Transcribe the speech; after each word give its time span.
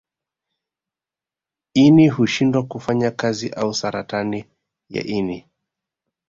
Ini 1.73 2.07
hushindwa 2.09 2.63
kufanya 2.65 3.11
kazi 3.11 3.49
au 3.49 3.73
saratani 3.73 4.45
ya 4.89 5.03
ini 5.03 5.45